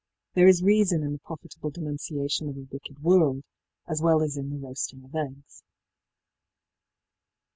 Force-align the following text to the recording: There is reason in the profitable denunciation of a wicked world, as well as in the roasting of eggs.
There 0.33 0.47
is 0.47 0.63
reason 0.63 1.03
in 1.03 1.11
the 1.13 1.19
profitable 1.19 1.69
denunciation 1.69 2.49
of 2.49 2.57
a 2.57 2.61
wicked 2.71 3.03
world, 3.03 3.43
as 3.87 4.01
well 4.01 4.23
as 4.23 4.35
in 4.35 4.49
the 4.49 4.57
roasting 4.57 5.03
of 5.03 5.13
eggs. 5.13 5.61